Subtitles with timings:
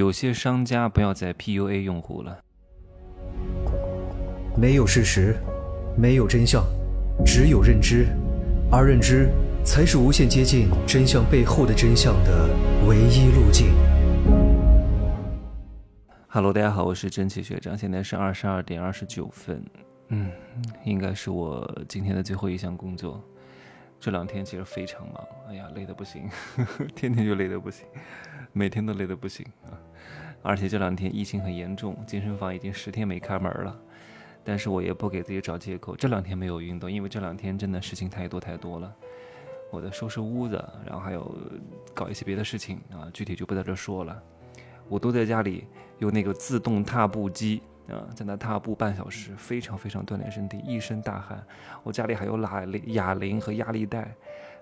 [0.00, 2.38] 有些商家不要再 PUA 用户了。
[4.56, 5.36] 没有事实，
[5.94, 6.64] 没有真相，
[7.22, 8.06] 只有认知，
[8.72, 9.28] 而认知
[9.62, 12.48] 才是无限接近真相背后的真相的
[12.88, 13.74] 唯一路径。
[16.28, 19.62] Hello，大家好，我是蒸汽学长，现在是二十二点二十九分，
[20.08, 20.30] 嗯，
[20.82, 23.22] 应该是我今天的最后一项工作。
[24.00, 26.26] 这两天其实非常忙，哎呀，累得不行，
[26.56, 27.86] 呵 呵天天就累得不行，
[28.52, 29.76] 每天都累得不行啊！
[30.42, 33.78] 而且这两天疫情很严重，健身房已经十天没开门了。
[34.42, 38.90] 但是我也不给自己找借口，这两天没有运动，因为这两天真的事情太多太多了。
[39.70, 40.56] 我在收拾屋子，
[40.86, 41.36] 然后还有
[41.92, 44.20] 搞一些别的事情啊，具体就不在这说了。
[44.88, 45.66] 我都在家里
[45.98, 51.44] 用那个自动踏步机啊，在那踏步半小时，非常非常锻炼身体，一身大汗。
[51.82, 54.14] 我家里还有哑铃、哑铃和压力带，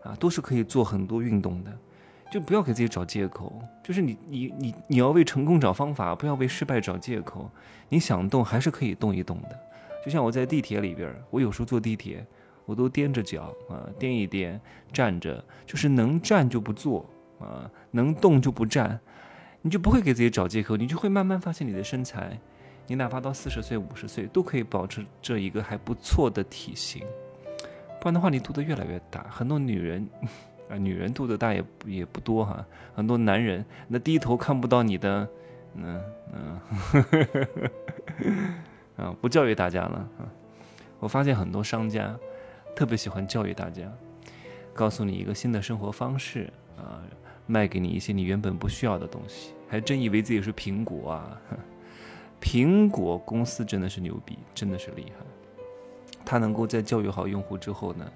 [0.02, 1.70] 啊，都是可以做很多运动的。
[2.30, 7.50] 就不要给自己找借口，就是你你你你要为成功找方法，不要为失败找借口。
[7.88, 9.58] 你想动还是可以动一动的。
[10.04, 12.26] 就像我在地铁里边，我有时候坐地铁，
[12.66, 14.60] 我都踮着脚啊，踮一踮，
[14.92, 17.08] 站着，就是能站就不坐
[17.40, 19.00] 啊，能动就不站。
[19.62, 22.38] 你就不会给自己找借口，你就会慢慢发现你的身材，
[22.88, 27.04] 你哪怕到四十岁、五十岁都可以保持这一个还不错的体型，
[28.00, 29.24] 不然的话你肚子越来越大。
[29.30, 30.08] 很多女人
[30.70, 32.64] 啊，女人肚子大也也不多哈，
[32.96, 35.28] 很多男人那低头看不到你的，
[35.74, 36.60] 嗯嗯，
[39.06, 40.24] 啊，不教育大家了啊。
[40.98, 42.18] 我发现很多商家
[42.74, 43.82] 特别喜欢教育大家，
[44.72, 47.02] 告诉你一个新的生活方式啊。
[47.50, 51.40] 卖给你一些你原本不需要的东西，还真以为自己是苹果啊！
[52.40, 55.24] 苹果公司真的是牛逼，真的是厉害。
[56.24, 58.10] 它能够在教育好用户之后呢，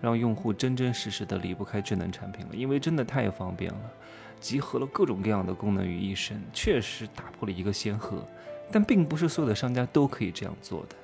[0.00, 3.90] 让用户真真实实的离不开智能产品了，因为真的太方便了，
[4.38, 8.22] 集合了各种各样的功能于一身，确实打破了一个先河。
[8.70, 10.96] 但并不是所有的商家都可以这样做的。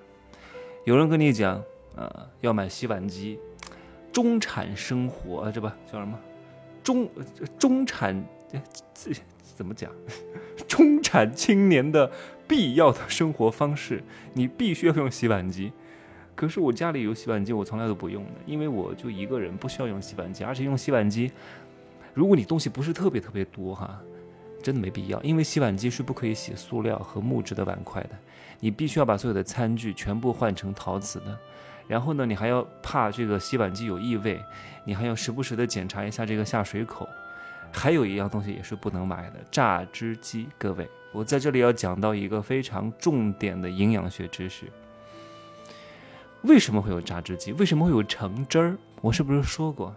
[0.85, 1.63] 有人跟你讲，
[1.95, 3.39] 啊，要买洗碗机，
[4.13, 6.19] 中产生活，这不叫什么？
[6.83, 7.09] 中
[7.59, 8.23] 中产，
[8.95, 9.11] 这
[9.61, 9.93] 怎么讲？
[10.67, 12.11] 中产青年的
[12.49, 15.71] 必要的生活方式，你必须要用洗碗机。
[16.35, 20.43] 可是我家里有洗碗机，我从来都不用的，因为我就一个人，不需要用洗碗机。
[20.45, 21.31] 而且用洗碗机，
[22.15, 24.01] 如果你东西不是特别特别多哈，
[24.63, 25.23] 真的没必要。
[25.23, 28.13] 因为洗碗机是不可以洗塑料和木质的碗筷的，
[28.61, 31.39] 你必须要把所有的餐具全部换成陶瓷的。
[31.87, 34.41] 然后呢，你还要怕这个洗碗机有异味，
[34.87, 37.07] 你还要时不时的检查一下这个下水口。
[37.73, 40.49] 还有一样东西也是不能买的，榨汁机。
[40.59, 44.67] 各位，我在这里要讲到一个非常重点的营养学知识。
[46.43, 47.53] 为什么会有榨汁机？
[47.53, 48.77] 为什么会有橙汁儿？
[49.01, 49.95] 我是不是说过，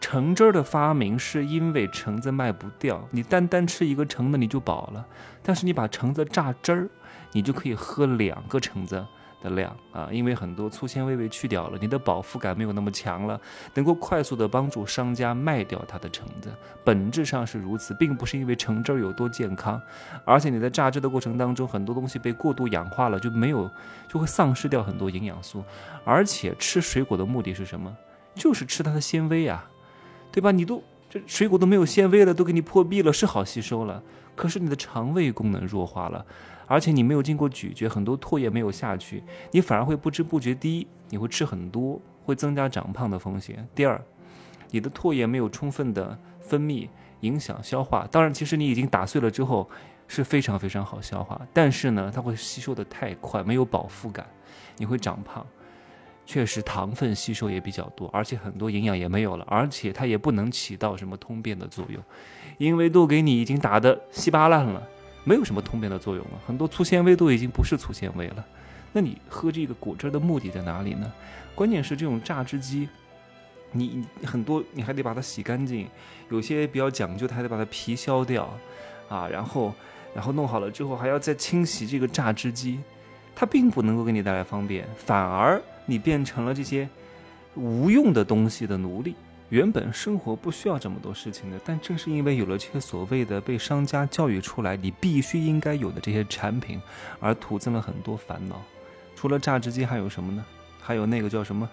[0.00, 5.06] 橙汁儿的发明是因为橙子卖不掉，你单单吃一个橙子你就饱了，
[5.42, 6.88] 但是你把橙子榨汁儿，
[7.32, 9.04] 你就可以喝两个橙子。
[9.42, 13.40] 的量啊，因为很多粗纤维被去掉了，你的饱腹感没有那么强了，
[13.74, 16.48] 能够快速的帮助商家卖掉它的橙子，
[16.84, 19.80] 本质上是如此，并不是因为橙汁有多健康，
[20.24, 23.70] 而且你在榨汁的过程当中，很多东西被过度氧化了，就没有
[24.08, 25.64] 就会丧失掉很多营养素，
[26.04, 27.94] 而且吃水果的目的是什么？
[28.34, 29.68] 就是吃它的纤维啊，
[30.30, 30.50] 对吧？
[30.50, 34.02] 你都这水果都没有纤维了，都给你破壁了，是好吸收了，
[34.34, 36.24] 可是你的肠胃功能弱化了。
[36.66, 43.68] 而且你没有经过咀嚼，很多唾液没有下去，你反而会不知不觉第一，你会吃很多，会增加长胖的风险。
[43.74, 44.02] 第二，
[44.70, 46.88] 你的唾液没有充分的分泌，
[47.20, 48.08] 影响消化。
[48.10, 49.68] 当然，其实你已经打碎了之后
[50.08, 54.26] 是非常非常好消化，但是呢，它会吸收的太快，没有饱腹感，
[54.78, 55.46] 你会长胖。
[56.24, 62.02] 确实，糖分吸收也比较多，而且很多营养也没有了，而且它也不能起到什么通便的作用，
[62.58, 64.82] 因为都给你已经打得稀巴烂了。
[65.24, 68.44] 没有什么通便的作用了，很多粗纤维都已经不是粗纤维了。
[68.92, 71.12] 那你喝这个果汁的目的在哪里呢？
[71.54, 72.88] 关键是这种榨汁机，
[73.70, 75.88] 你很多你还得把它洗干净，
[76.28, 78.52] 有些比较讲究，它还得把它皮削掉
[79.08, 79.72] 啊，然后
[80.14, 82.80] 然后弄好了之后还要再清洗这个榨汁机，
[83.34, 86.88] 它并不能够给你带来方便，反而你变成了这些
[87.54, 89.14] 无用的东西的奴隶。
[89.48, 96.80] 原本生活不需要这么多事情的，但正是因为有了这些所谓的被商家教育出来你必须应该有的这些产品，
[97.20, 98.62] 而徒增了很多烦恼。
[99.14, 100.44] 除了榨汁机还有什么呢？
[100.80, 101.68] 还有那个叫什么？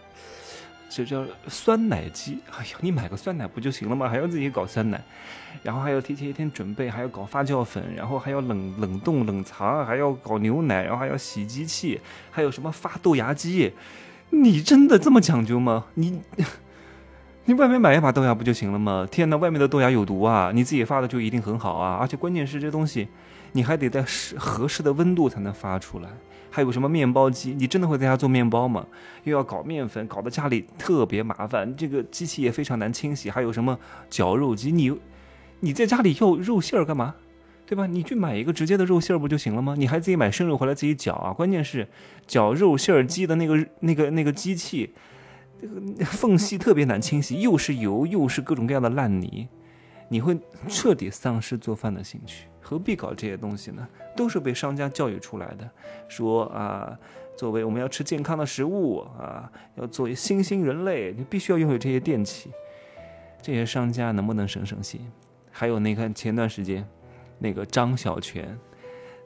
[0.90, 2.40] 就叫酸奶机。
[2.58, 4.10] 哎呀，你买个酸奶不就行了吗？
[4.10, 5.02] 还要自己搞酸奶，
[5.64, 12.02] 然后还要提前一天准备，还要搞发酵粉，然后还要冷冷冻冷藏，还要搞牛奶，然后还要洗机器，
[12.32, 13.72] 还有什么发豆芽机？
[14.32, 15.86] 你真的这么讲究吗？
[15.94, 16.20] 你？
[17.46, 19.08] 你外面买一把豆芽不就行了吗？
[19.10, 20.52] 天哪，外面的豆芽有毒啊！
[20.54, 21.98] 你自己发的就一定很好啊！
[22.00, 23.08] 而且关键是这东西，
[23.54, 26.10] 你还得在适合适的温度才能发出来。
[26.52, 27.56] 还有什么面包机？
[27.58, 28.86] 你真的会在家做面包吗？
[29.24, 31.76] 又要搞面粉，搞得家里特别麻烦。
[31.76, 33.32] 这个机器也非常难清洗。
[33.32, 33.78] 还有什么
[34.12, 34.72] 绞肉机？
[34.72, 34.96] 你
[35.62, 37.16] 你在家里要肉馅儿干嘛？
[37.66, 37.88] 对吧？
[37.88, 39.74] 你去买一个直接的肉馅儿不就行了吗？
[39.76, 41.34] 你还自己买生肉回来自己绞啊？
[41.34, 41.88] 关键是
[42.28, 44.94] 绞肉馅儿机的那个那个那个机器。
[45.62, 49.48] 这个缝隙特别难清洗，又是油又是各种各样的烂泥，
[50.08, 52.46] 你会彻底丧失做饭的兴趣。
[52.62, 53.88] 何必搞这些东西呢？
[54.16, 55.70] 都是被商家教育出来的，
[56.08, 56.98] 说啊，
[57.36, 62.52] 作为我们要吃健康的食物啊，要作为新兴人类，你必须要拥有这些电器。
[63.42, 65.02] 这些商家能不能省省心？
[65.52, 66.88] 还有那个前段时间，
[67.40, 68.56] 那个张小泉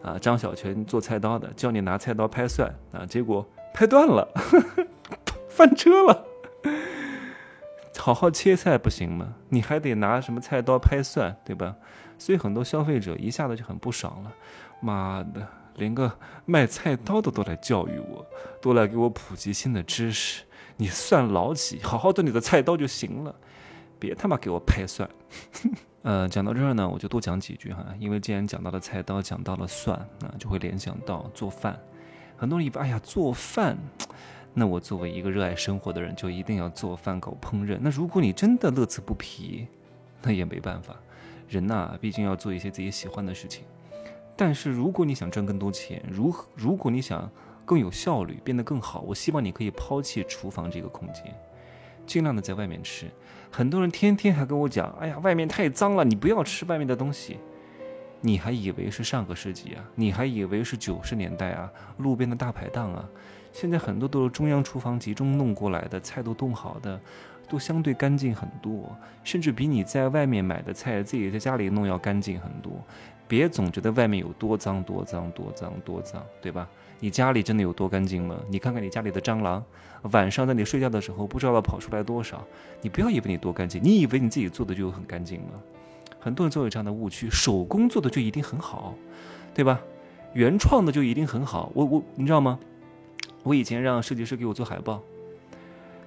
[0.01, 4.27] 啊，张小泉做菜刀的，教你拿菜刀拍蒜啊，结果拍断了。
[5.55, 6.25] 翻车了，
[7.95, 9.35] 好好切菜不行吗？
[9.49, 11.75] 你还得拿什么菜刀拍蒜，对吧？
[12.17, 14.31] 所以很多消费者一下子就很不爽了。
[14.81, 16.11] 妈的，连个
[16.45, 18.25] 卖菜刀的都来教育我，
[18.59, 20.43] 都来给我普及新的知识。
[20.77, 21.79] 你算老几？
[21.83, 23.35] 好好做你的菜刀就行了，
[23.99, 25.07] 别他妈给我拍蒜。
[26.01, 31.79] 呃，讲到这儿呢，我就多讲几句哈，因为既然讲到了菜刀，讲到了蒜，啊，就会联想到做饭。
[32.35, 33.77] 很多人以为，哎呀，做饭。
[34.53, 37.77] 那我作为一个热爱生活的人，就一定要做饭搞烹饪。
[37.81, 39.67] 那如果你真的乐此不疲，
[40.21, 40.95] 那也没办法。
[41.49, 43.63] 人呐，毕竟要做一些自己喜欢的事情。
[44.35, 47.29] 但是如果你想赚更多钱，如如果你想
[47.65, 51.33] 更有效率，变得更好，我希望你可以抛弃厨房这个空间，
[52.05, 53.07] 尽量的在外面吃。
[53.51, 57.37] 很多人天天还跟我讲，哎呀，外面太脏了，你不要吃外面的东西。
[58.21, 59.83] 你还以为是上个世纪啊？
[59.95, 61.71] 你还以为是九十年代啊？
[61.97, 63.09] 路边的大排档啊？
[63.53, 66.99] 现在很多都是中央厨房集中弄过来的，菜都冻好的，
[67.47, 72.73] 都相对干净很多，甚至比你在外面买的菜自己在家里弄要干净很多。
[73.27, 76.67] 别总觉得外面有多脏多脏多脏多脏，对吧？
[76.99, 78.35] 你家里真的有多干净吗？
[78.49, 79.63] 你看看你家里的蟑螂，
[80.11, 82.43] 晚上在你睡觉的时候不知道跑出来多少。
[82.81, 85.53] 你不要以为你多干净，你以为你自己做的就很干净吗？
[86.19, 88.95] 很多人都有这样的误区，手工做的就一定很好，
[89.53, 89.79] 对吧？
[90.33, 91.71] 原创的就一定很好。
[91.75, 92.59] 我我你知道吗？
[93.43, 95.01] 我以前让设计师给我做海报，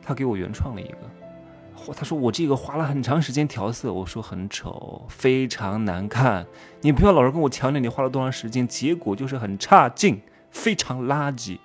[0.02, 6.46] 他给我原创了一个，他说我这个花了很长时间调色，我说很丑，非常难看。
[6.80, 11.58] 你不要老是跟我强调你花了多长时间，结果就是很差劲，非常垃圾。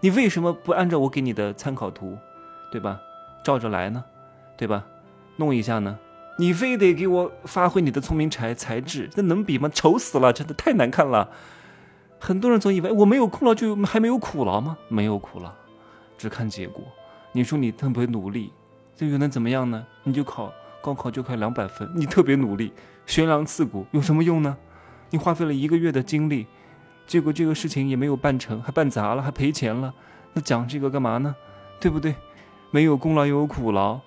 [0.00, 2.18] 你为什么不按照我给你的参考图，
[2.70, 3.00] 对吧？
[3.44, 4.04] 照着来呢，
[4.56, 4.84] 对吧？
[5.36, 5.98] 弄一下呢？
[6.38, 9.68] 你非得给我发挥你的聪明才才智，那能比吗？
[9.72, 11.30] 丑死了，真的太难看了。
[12.18, 14.76] 很多人总以为我没有功劳就还没有苦劳吗？
[14.88, 15.50] 没有苦劳，
[16.16, 16.82] 只看结果。
[17.32, 18.52] 你说你特别努力，
[18.96, 19.86] 这又能怎么样呢？
[20.02, 22.72] 你就考高考就考两百分，你特别努力，
[23.06, 24.56] 悬梁刺股有什么用呢？
[25.10, 26.46] 你花费了一个月的精力，
[27.06, 29.94] 结果这个事情也没有办成，还办砸了，还赔钱了，
[30.32, 31.34] 那讲这个干嘛呢？
[31.80, 32.14] 对不对？
[32.70, 34.00] 没有功劳也有苦劳，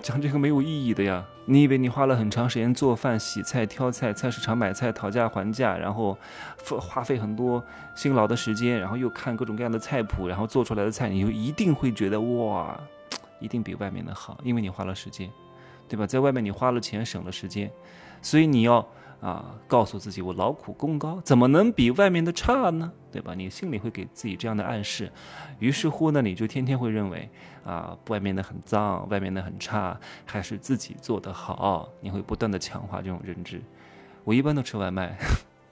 [0.00, 1.24] 讲这个没有意义的呀。
[1.46, 6.18] 你以为你花了很长时间做饭、洗菜、挑菜、菜市场买菜、讨价还价，然后
[6.80, 7.64] 花费很多
[7.94, 12.78] 辛劳的时间，然后又看各种各样的菜谱，然后做出来的菜，你就一定会觉得哇，
[13.40, 15.30] 一定比外面的好，因为你花了时间，
[15.88, 16.06] 对吧？
[16.06, 17.70] 在外面你花了钱，省了时间，
[18.20, 18.86] 所以你要。
[19.20, 22.92] 啊，告诉自己我劳苦功高，怎么能比外面的差呢？
[23.10, 23.34] 对吧？
[23.34, 25.10] 你心里会给自己这样的暗示，
[25.58, 27.28] 于是乎呢，你就天天会认为
[27.64, 31.88] 啊，外面的很脏，外面的很差，还是自己做的好。
[32.00, 33.62] 你会不断的强化这种认知。
[34.22, 35.16] 我一般都吃外卖，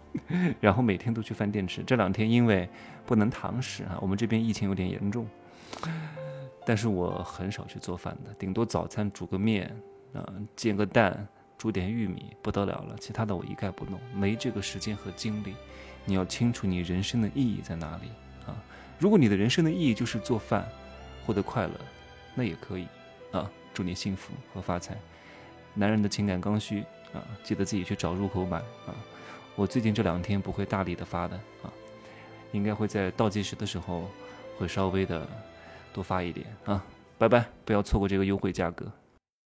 [0.58, 1.82] 然后每天都去饭店吃。
[1.84, 2.66] 这两天因为
[3.04, 5.26] 不能堂食啊，我们这边疫情有点严重，
[6.64, 9.70] 但是我很少去做饭的，顶多早餐煮个面，
[10.14, 10.24] 啊，
[10.56, 11.28] 煎个蛋。
[11.64, 15.54] 煮点玉米不得了了，其他的我一概不弄，没这个时间和精力。
[16.04, 18.10] 你要清楚你人生的意义在哪里
[18.46, 18.54] 啊！
[18.98, 20.68] 如果你的人生的意义就是做饭，
[21.24, 21.72] 获得快乐，
[22.34, 22.86] 那也可以
[23.32, 23.50] 啊！
[23.72, 24.94] 祝你幸福和发财。
[25.72, 28.92] 男人的情感刚需啊，记得自己去找入口买啊！
[29.56, 31.72] 我最近这两天不会大力的发的啊，
[32.52, 34.10] 应该会在倒计时的时候
[34.58, 35.26] 会稍微的
[35.94, 36.84] 多发一点啊！
[37.16, 38.92] 拜拜，不要错过这个优惠价格。